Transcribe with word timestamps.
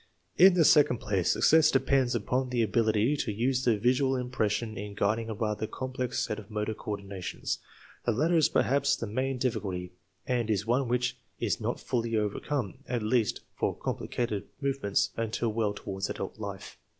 In 0.35 0.55
the 0.55 0.65
second 0.65 0.97
place, 0.97 1.31
success 1.33 1.69
depends 1.69 2.15
upon 2.15 2.49
the 2.49 2.63
ability 2.63 3.15
to 3.17 3.31
use 3.31 3.63
the 3.63 3.77
visual 3.77 4.15
impression 4.15 4.75
in 4.75 4.95
guiding 4.95 5.29
a 5.29 5.35
rather 5.35 5.67
complex 5.67 6.23
set 6.25 6.39
of 6.39 6.49
motor 6.49 6.73
coordinations. 6.73 7.59
The 8.07 8.11
latter 8.11 8.35
is 8.35 8.49
perhaps 8.49 8.95
the 8.95 9.05
main 9.05 9.37
difficulty, 9.37 9.93
and 10.25 10.49
is 10.49 10.65
one 10.65 10.87
which 10.87 11.17
is 11.39 11.61
not 11.61 11.79
fully 11.79 12.15
overcome, 12.15 12.79
at 12.89 13.03
least 13.03 13.41
for 13.55 13.75
complicated 13.75 14.47
movements, 14.59 15.11
until 15.17 15.49
well 15.53 15.71
toward 15.75 16.09
adult 16.09 16.39
life. 16.39 16.79